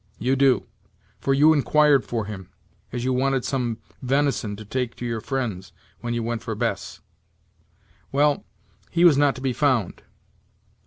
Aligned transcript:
You 0.17 0.35
do; 0.35 0.65
for 1.19 1.31
you 1.31 1.53
inquired 1.53 2.03
for 2.05 2.25
him, 2.25 2.49
as 2.91 3.03
you 3.03 3.13
wanted 3.13 3.45
some 3.45 3.77
venison 4.01 4.55
to 4.55 4.65
take 4.65 4.95
to 4.95 5.05
your 5.05 5.21
friends, 5.21 5.73
when 5.99 6.15
you 6.15 6.23
went 6.23 6.41
for 6.41 6.55
Bess. 6.55 7.01
Well, 8.11 8.43
he 8.89 9.05
was 9.05 9.15
not 9.15 9.35
to 9.35 9.41
be 9.41 9.53
found. 9.53 10.01